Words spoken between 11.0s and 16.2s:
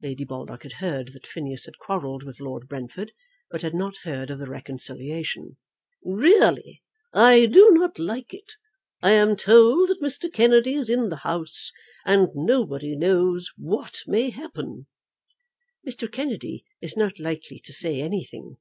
the house, and nobody knows what may happen." "Mr.